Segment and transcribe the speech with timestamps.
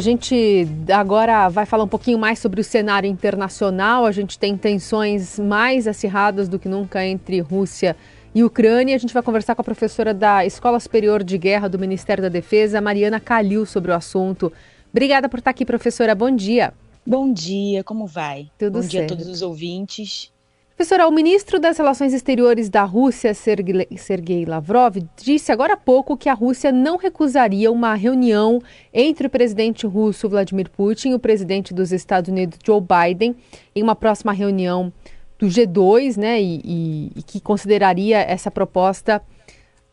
[0.00, 4.06] A gente agora vai falar um pouquinho mais sobre o cenário internacional.
[4.06, 7.94] A gente tem tensões mais acirradas do que nunca entre Rússia
[8.34, 8.96] e Ucrânia.
[8.96, 12.30] A gente vai conversar com a professora da Escola Superior de Guerra do Ministério da
[12.30, 14.50] Defesa, Mariana Calil, sobre o assunto.
[14.90, 16.14] Obrigada por estar aqui, professora.
[16.14, 16.72] Bom dia.
[17.06, 18.50] Bom dia, como vai?
[18.56, 18.90] Tudo Bom certo.
[18.90, 20.32] dia a todos os ouvintes.
[20.80, 26.26] Professora, o ministro das Relações Exteriores da Rússia, Sergei Lavrov, disse agora há pouco que
[26.26, 31.74] a Rússia não recusaria uma reunião entre o presidente russo Vladimir Putin e o presidente
[31.74, 33.36] dos Estados Unidos Joe Biden
[33.76, 34.90] em uma próxima reunião
[35.38, 39.20] do G2, né, e, e, e que consideraria essa proposta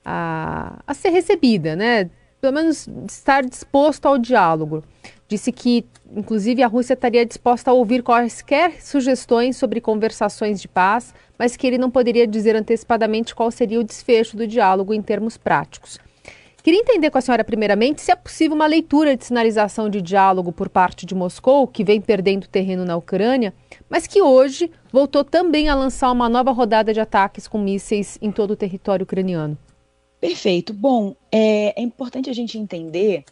[0.06, 2.10] a, a ser recebida, né,
[2.40, 4.82] pelo menos estar disposto ao diálogo.
[5.28, 11.14] Disse que, inclusive, a Rússia estaria disposta a ouvir quaisquer sugestões sobre conversações de paz,
[11.38, 15.38] mas que ele não poderia dizer antecipadamente qual seria o desfecho do diálogo em termos
[15.38, 16.00] práticos.
[16.64, 20.52] Queria entender com a senhora, primeiramente, se é possível uma leitura de sinalização de diálogo
[20.52, 23.54] por parte de Moscou, que vem perdendo terreno na Ucrânia,
[23.90, 28.32] mas que hoje voltou também a lançar uma nova rodada de ataques com mísseis em
[28.32, 29.58] todo o território ucraniano.
[30.20, 30.74] Perfeito.
[30.74, 33.24] Bom, é, é importante a gente entender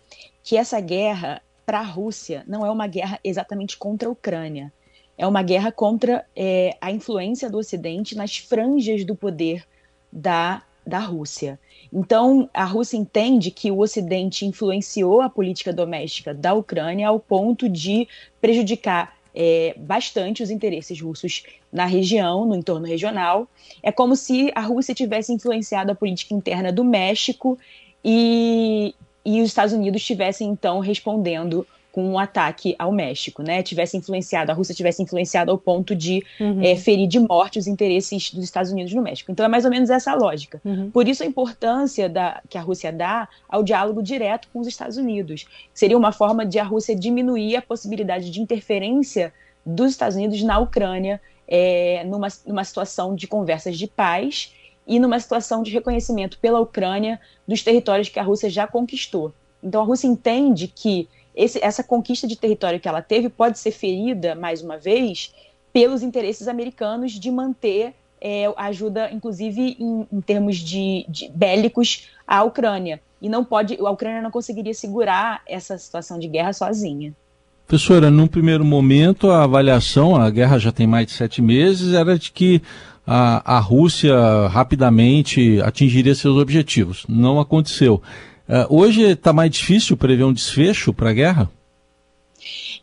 [0.41, 4.71] que essa guerra para a Rússia não é uma guerra exatamente contra a Ucrânia.
[5.17, 9.65] É uma guerra contra é, a influência do Ocidente nas franjas do poder
[10.11, 11.59] da, da Rússia.
[11.91, 17.69] Então, a Rússia entende que o Ocidente influenciou a política doméstica da Ucrânia ao ponto
[17.69, 18.07] de
[18.41, 23.47] prejudicar é, bastante os interesses russos na região, no entorno regional.
[23.83, 27.57] É como se a Rússia tivesse influenciado a política interna do México
[28.03, 33.63] e, e os Estados Unidos estivessem então respondendo com um ataque ao México, né?
[33.63, 36.61] Tivesse influenciado, a Rússia tivesse influenciado ao ponto de uhum.
[36.61, 39.31] é, ferir de morte os interesses dos Estados Unidos no México.
[39.31, 40.59] Então é mais ou menos essa a lógica.
[40.65, 40.91] Uhum.
[40.91, 44.97] Por isso a importância da, que a Rússia dá ao diálogo direto com os Estados
[44.97, 45.45] Unidos.
[45.73, 49.33] Seria uma forma de a Rússia diminuir a possibilidade de interferência
[49.65, 54.53] dos Estados Unidos na Ucrânia é, numa, numa situação de conversas de paz
[54.87, 59.33] e numa situação de reconhecimento pela Ucrânia dos territórios que a Rússia já conquistou.
[59.63, 63.71] Então a Rússia entende que esse, essa conquista de território que ela teve pode ser
[63.71, 65.33] ferida, mais uma vez,
[65.73, 72.43] pelos interesses americanos de manter é, ajuda, inclusive em, em termos de, de, bélicos, à
[72.43, 73.01] Ucrânia.
[73.21, 77.13] E não pode, a Ucrânia não conseguiria segurar essa situação de guerra sozinha.
[77.67, 82.17] Professora, num primeiro momento, a avaliação, a guerra já tem mais de sete meses, era
[82.17, 82.61] de que
[83.07, 84.15] a, a Rússia
[84.49, 87.05] rapidamente atingiria seus objetivos.
[87.09, 88.03] Não aconteceu.
[88.47, 91.49] Uh, hoje está mais difícil prever um desfecho para a guerra?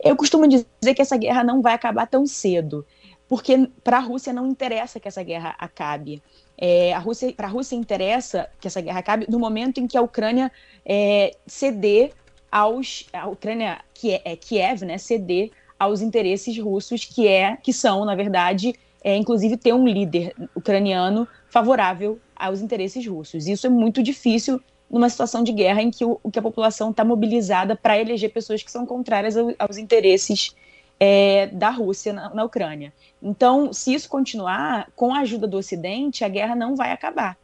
[0.02, 2.84] Eu costumo dizer que essa guerra não vai acabar tão cedo,
[3.28, 6.20] porque para a Rússia não interessa que essa guerra acabe.
[6.58, 6.92] É,
[7.36, 10.50] para a Rússia interessa que essa guerra acabe no momento em que a Ucrânia
[10.84, 12.12] é, ceder
[12.52, 17.72] aos a Ucrânia que é, é Kiev, né, ceder aos interesses russos que é que
[17.72, 23.46] são na verdade é, inclusive ter um líder ucraniano favorável aos interesses russos.
[23.46, 27.04] Isso é muito difícil numa situação de guerra em que, o, que a população está
[27.04, 30.54] mobilizada para eleger pessoas que são contrárias ao, aos interesses
[31.00, 32.92] é, da Rússia na, na, Ucrânia.
[33.20, 37.36] Então, se isso continuar, com a ajuda do Ocidente, a guerra não vai acabar.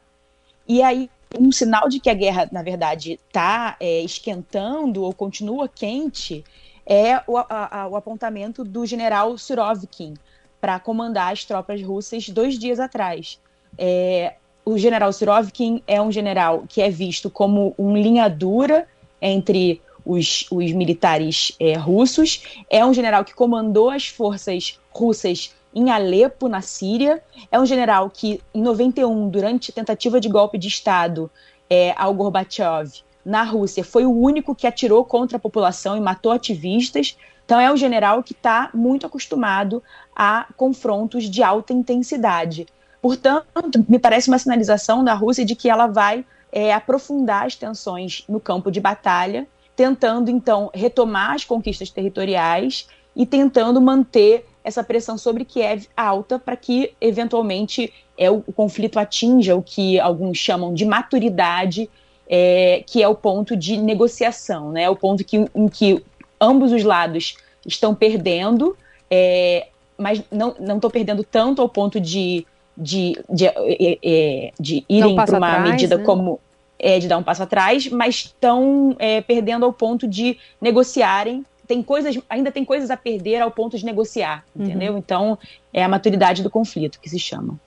[0.68, 5.68] E aí, um sinal de que a guerra, na verdade, está é, esquentando ou continua
[5.68, 6.44] quente
[6.86, 10.14] é o, a, o apontamento do general Surovkin
[10.60, 13.38] para comandar as tropas russas dois dias atrás.
[13.76, 18.88] É, o general Surovkin é um general que é visto como um linha dura
[19.20, 25.90] entre os, os militares é, russos, é um general que comandou as forças russas em
[25.90, 31.30] Alepo, na Síria, é um general que, em 91, durante tentativa de golpe de Estado
[31.68, 36.32] é, ao Gorbachev na Rússia, foi o único que atirou contra a população e matou
[36.32, 37.16] ativistas.
[37.44, 39.82] Então, é um general que está muito acostumado
[40.16, 42.66] a confrontos de alta intensidade.
[43.00, 48.24] Portanto, me parece uma sinalização da Rússia de que ela vai é, aprofundar as tensões
[48.28, 49.46] no campo de batalha,
[49.76, 52.88] tentando então retomar as conquistas territoriais
[53.18, 58.98] e tentando manter essa pressão sobre Kiev alta para que eventualmente é, o, o, conflito
[58.98, 61.90] atinja o que alguns chamam de maturidade,
[62.28, 64.84] é, que é o ponto de negociação, né?
[64.84, 66.04] É o ponto que, em que
[66.40, 67.36] ambos os lados
[67.66, 68.76] estão perdendo,
[69.10, 69.66] é,
[69.96, 72.46] mas não estão perdendo tanto ao ponto de
[72.80, 76.04] de, de, de, é, de irem para uma atrás, medida né?
[76.04, 76.38] como
[76.78, 81.44] é, de dar um passo atrás, mas estão é, perdendo ao ponto de negociarem.
[81.68, 84.64] Tem coisas, ainda tem coisas a perder ao ponto de negociar, uhum.
[84.64, 84.98] entendeu?
[84.98, 85.38] Então
[85.72, 87.60] é a maturidade do conflito que se chama.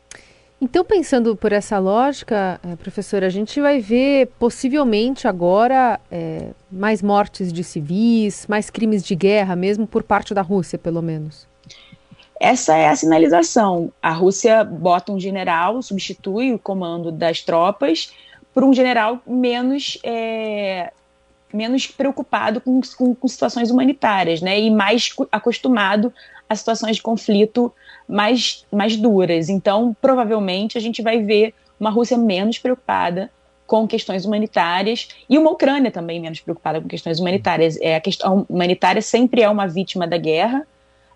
[0.63, 7.01] Então, pensando por essa lógica, é, professora, a gente vai ver possivelmente agora é, mais
[7.01, 11.47] mortes de civis, mais crimes de guerra, mesmo por parte da Rússia, pelo menos.
[12.39, 13.91] Essa é a sinalização.
[14.01, 18.13] A Rússia bota um general, substitui o comando das tropas
[18.53, 20.91] por um general menos é,
[21.55, 24.59] menos preocupado com, com, com, situações humanitárias, né?
[24.59, 26.13] E mais acostumado
[26.49, 27.73] a situações de conflito
[28.07, 29.49] mais, mais duras.
[29.49, 33.31] Então, provavelmente, a gente vai ver uma Rússia menos preocupada
[33.65, 37.77] com questões humanitárias e uma Ucrânia também menos preocupada com questões humanitárias.
[37.79, 40.67] É, a questão humanitária sempre é uma vítima da guerra,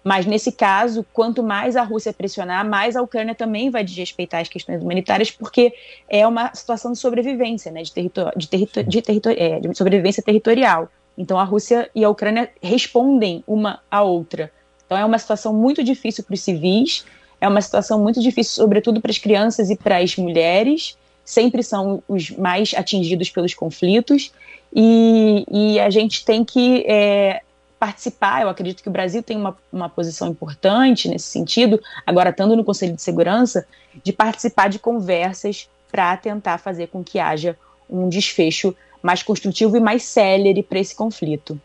[0.06, 4.48] mas nesse caso, quanto mais a Rússia pressionar, mais a Ucrânia também vai desrespeitar as
[4.48, 5.74] questões humanitárias, porque
[6.08, 10.90] é uma situação de sobrevivência, né, de, território, de, território, de, é, de sobrevivência territorial.
[11.18, 14.52] Então a Rússia e a Ucrânia respondem uma à outra.
[14.86, 17.04] Então é uma situação muito difícil para os civis,
[17.42, 22.04] é uma situação muito difícil, sobretudo para as crianças e para as mulheres, sempre são
[22.08, 24.32] os mais atingidos pelos conflitos,
[24.72, 27.42] e, e a gente tem que é,
[27.86, 28.42] participar.
[28.42, 32.64] Eu acredito que o Brasil tem uma, uma posição importante nesse sentido, agora estando no
[32.64, 33.68] Conselho de Segurança,
[34.04, 37.56] de participar de conversas para tentar fazer com que haja
[37.88, 41.62] um desfecho mais construtivo e mais célere para esse conflito.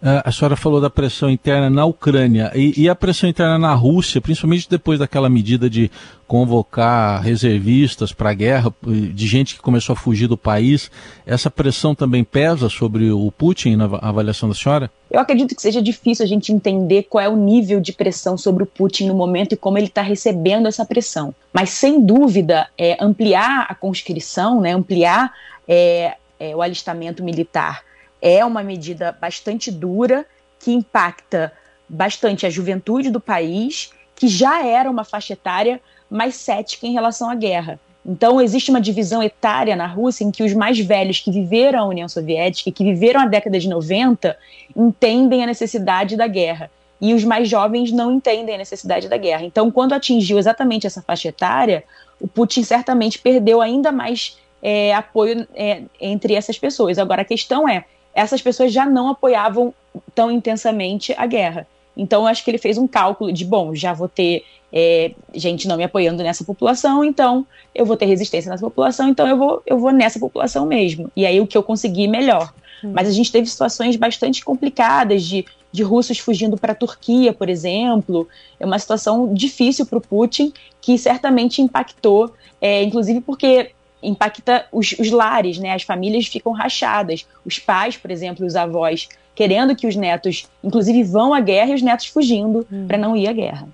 [0.00, 3.74] É, a senhora falou da pressão interna na Ucrânia e, e, a pressão interna na
[3.74, 5.90] Rússia, principalmente depois daquela medida de
[6.24, 10.88] convocar reservistas para a guerra, de gente que começou a fugir do país.
[11.26, 14.90] Essa pressão também pesa sobre o Putin na avaliação da senhora?
[15.10, 18.62] Eu acredito que seja difícil a gente entender qual é o nível de pressão sobre
[18.62, 21.34] o Putin no momento e como ele está recebendo essa pressão.
[21.52, 25.32] Mas, sem dúvida, é, ampliar a conscrição, né, ampliar
[25.66, 27.87] é, é, o alistamento militar
[28.20, 30.26] é uma medida bastante dura
[30.58, 31.52] que impacta
[31.88, 35.80] bastante a juventude do país, que já era uma faixa etária
[36.10, 37.78] mais cética em relação à guerra.
[38.04, 41.86] Então, existe uma divisão etária na Rússia em que os mais velhos que viveram a
[41.86, 44.36] União Soviética, que viveram a década de 90,
[44.74, 46.70] entendem a necessidade da guerra.
[47.00, 49.44] E os mais jovens não entendem a necessidade da guerra.
[49.44, 51.84] Então, quando atingiu exatamente essa faixa etária,
[52.20, 56.98] o Putin certamente perdeu ainda mais é, apoio é, entre essas pessoas.
[56.98, 57.84] Agora, a questão é:
[58.18, 59.72] essas pessoas já não apoiavam
[60.14, 61.66] tão intensamente a guerra.
[61.96, 65.66] Então, eu acho que ele fez um cálculo de, bom, já vou ter é, gente
[65.66, 69.62] não me apoiando nessa população, então eu vou ter resistência nessa população, então eu vou,
[69.66, 71.10] eu vou nessa população mesmo.
[71.16, 72.52] E aí o que eu conseguir melhor.
[72.84, 72.92] Hum.
[72.94, 77.48] Mas a gente teve situações bastante complicadas de, de russos fugindo para a Turquia, por
[77.48, 78.28] exemplo.
[78.60, 83.72] É uma situação difícil para o Putin, que certamente impactou, é, inclusive porque
[84.02, 85.72] impacta os, os, lares, né?
[85.72, 87.26] As famílias ficam rachadas.
[87.44, 91.74] Os pais, por exemplo, os avós, querendo que os netos, inclusive, vão à guerra e
[91.74, 92.86] os netos fugindo hum.
[92.86, 93.68] para não ir à guerra.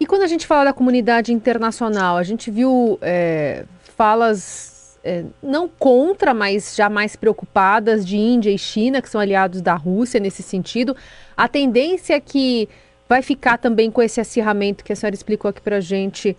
[0.00, 3.64] E quando a gente fala da comunidade internacional, a gente viu é,
[3.96, 9.60] falas é, não contra, mas já mais preocupadas de Índia e China, que são aliados
[9.60, 10.96] da Rússia nesse sentido.
[11.36, 12.68] A tendência é que
[13.08, 16.36] vai ficar também com esse acirramento que a senhora explicou aqui para a gente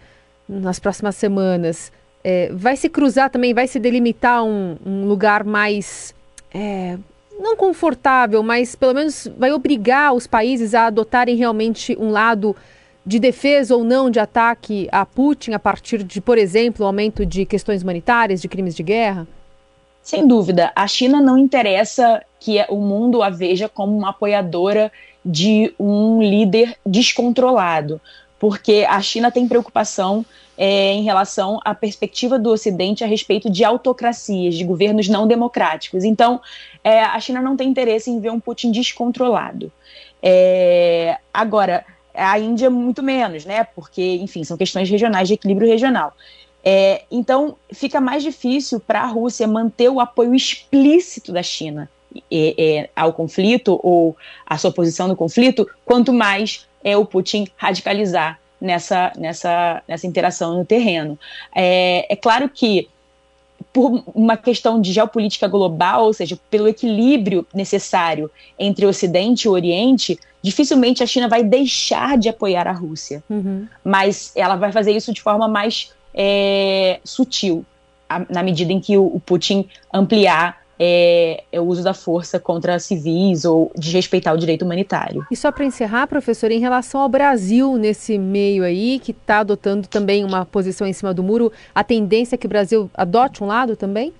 [0.47, 1.91] nas próximas semanas
[2.23, 6.15] é, vai se cruzar também, vai se delimitar um, um lugar mais.
[6.53, 6.97] É,
[7.39, 12.55] não confortável, mas pelo menos vai obrigar os países a adotarem realmente um lado
[13.05, 17.25] de defesa ou não de ataque a Putin a partir de, por exemplo, o aumento
[17.25, 19.27] de questões humanitárias, de crimes de guerra?
[20.01, 20.71] Sem dúvida.
[20.75, 24.91] A China não interessa que o mundo a veja como uma apoiadora
[25.25, 27.99] de um líder descontrolado,
[28.37, 30.25] porque a China tem preocupação
[30.57, 36.03] é, em relação à perspectiva do Ocidente a respeito de autocracias, de governos não democráticos.
[36.03, 36.39] Então,
[36.83, 39.71] é, a China não tem interesse em ver um Putin descontrolado.
[40.21, 43.63] É, agora, a Índia muito menos, né?
[43.75, 46.13] Porque, enfim, são questões regionais de equilíbrio regional.
[46.63, 51.89] É, então, fica mais difícil para a Rússia manter o apoio explícito da China
[52.31, 58.39] é, ao conflito ou a sua posição no conflito, quanto mais é o Putin radicalizar
[58.63, 61.19] nessa, nessa, nessa interação no terreno.
[61.53, 62.87] É, é claro que
[63.73, 69.49] por uma questão de geopolítica global, ou seja, pelo equilíbrio necessário entre o Ocidente e
[69.49, 73.21] o Oriente, dificilmente a China vai deixar de apoiar a Rússia.
[73.29, 73.67] Uhum.
[73.83, 77.65] Mas ela vai fazer isso de forma mais é, sutil,
[78.07, 82.39] a, na medida em que o, o Putin ampliar é, é, o uso da força
[82.39, 85.25] contra civis ou desrespeitar o direito humanitário.
[85.29, 89.87] E só para encerrar, professor, em relação ao Brasil nesse meio aí, que está adotando
[89.87, 93.47] também uma posição em cima do muro, a tendência é que o Brasil adote um
[93.47, 94.13] lado também?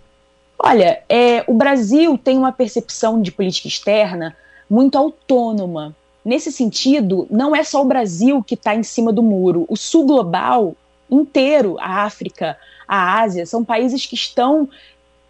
[0.58, 4.36] Olha, é, o Brasil tem uma percepção de política externa
[4.70, 5.96] muito autônoma.
[6.24, 9.66] Nesse sentido, não é só o Brasil que está em cima do muro.
[9.68, 10.76] O sul global
[11.12, 12.58] inteiro, a África,
[12.88, 14.70] a Ásia, são países que estão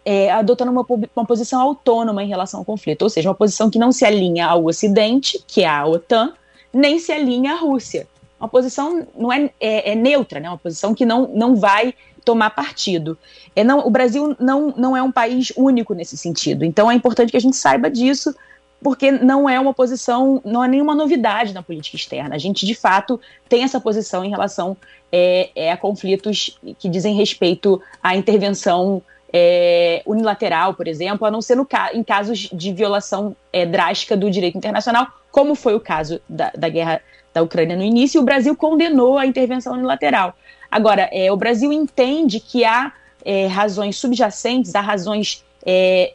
[0.04, 0.84] é, adotando uma,
[1.16, 4.46] uma, posição autônoma em relação ao conflito, ou seja, uma posição que não se alinha
[4.46, 6.34] ao Ocidente, que é a OTAN,
[6.72, 8.06] nem se alinha à Rússia.
[8.38, 10.48] Uma posição não é, é, é neutra, né?
[10.48, 11.94] uma posição que não, não vai
[12.24, 13.16] tomar partido.
[13.56, 17.30] É, não, o Brasil não, não é um país único nesse sentido, então é importante
[17.30, 18.34] que a gente saiba disso,
[18.82, 22.34] porque não é uma posição, não é nenhuma novidade na política externa.
[22.34, 23.18] A gente, de fato,
[23.48, 24.76] tem essa posição em relação
[25.10, 29.00] é, é, a conflitos que dizem respeito à intervenção
[29.36, 34.30] é, unilateral, por exemplo, a não ser no, em casos de violação é, drástica do
[34.30, 38.24] direito internacional, como foi o caso da, da, guerra da Ucrânia no início, e o
[38.24, 40.36] Brasil condenou a intervenção unilateral.
[40.70, 42.92] Agora, é, o Brasil entende que há
[43.24, 46.12] é, razões subjacentes, há razões é,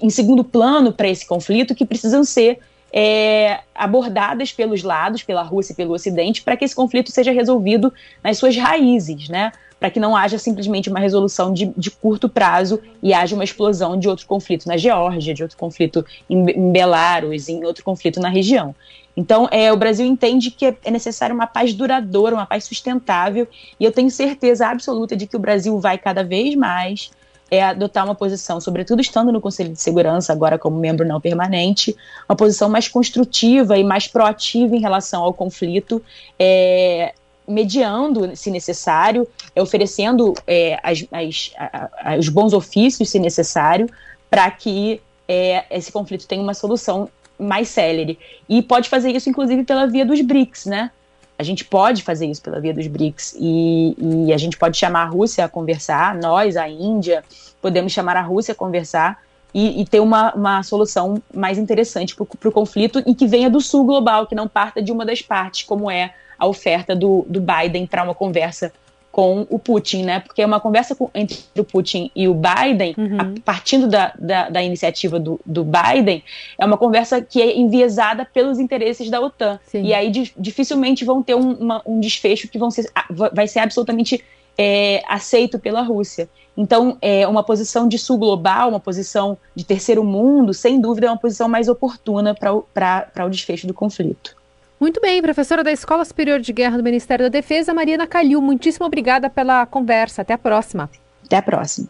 [0.00, 2.60] em segundo plano para esse conflito que precisam ser
[2.90, 7.92] é, abordadas pelos lados, pela Rússia e pelo Ocidente, para que esse conflito seja resolvido
[8.24, 9.52] nas suas raízes, né?
[9.82, 13.98] Para que não haja simplesmente uma resolução de, de, curto prazo e haja uma explosão
[13.98, 18.28] de outro conflito na Geórgia, de outro conflito em, em Belarus, em outro conflito na
[18.28, 18.76] região.
[19.16, 23.48] Então, é, o Brasil entende que é necessária uma paz duradoura, uma paz sustentável,
[23.80, 27.10] e eu tenho certeza absoluta de que o Brasil vai cada vez mais
[27.50, 31.96] é, adotar uma posição, sobretudo estando no Conselho de Segurança, agora como membro não permanente,
[32.28, 36.00] uma posição mais construtiva e mais proativa em relação ao conflito,
[36.38, 37.14] é,
[37.52, 43.88] mediando, se necessário, oferecendo é, as, as, a, a, os bons ofícios, se necessário,
[44.30, 48.18] para que é, esse conflito tenha uma solução mais célere.
[48.48, 50.90] E pode fazer isso, inclusive, pela via dos BRICS, né?
[51.38, 55.02] A gente pode fazer isso pela via dos BRICS e, e a gente pode chamar
[55.02, 57.24] a Rússia a conversar, nós, a Índia,
[57.60, 59.20] podemos chamar a Rússia a conversar
[59.52, 63.60] e, e ter uma, uma solução mais interessante para o conflito e que venha do
[63.60, 67.40] sul global, que não parta de uma das partes, como é a oferta do, do
[67.40, 68.72] Biden para uma conversa
[69.12, 70.18] com o Putin, né?
[70.18, 73.20] Porque é uma conversa com, entre o Putin e o Biden, uhum.
[73.20, 76.24] a, partindo da, da, da iniciativa do, do, Biden,
[76.58, 79.60] é uma conversa que é enviesada pelos interesses da OTAN.
[79.66, 79.84] Sim.
[79.84, 82.90] E aí di, dificilmente vão ter um, uma, um desfecho que vão ser,
[83.32, 84.24] vai ser absolutamente
[84.58, 86.28] é, aceito pela Rússia.
[86.56, 91.10] Então, é uma posição de sul global, uma posição de terceiro mundo, sem dúvida, é
[91.10, 94.41] uma posição mais oportuna para o desfecho do conflito.
[94.82, 98.84] Muito bem, professora da Escola Superior de Guerra do Ministério da Defesa, Mariana Calil, muitíssimo
[98.84, 100.22] obrigada pela conversa.
[100.22, 100.90] Até a próxima.
[101.24, 101.88] Até a próxima.